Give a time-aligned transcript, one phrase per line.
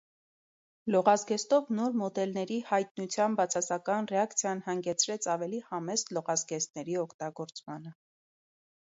[0.93, 7.93] Լողազգեստով նոր մոդելների հայտնության բացասական ռեակցիան հանգեցրեց ավելի համեստ լողազգեստների օգտագործմանը։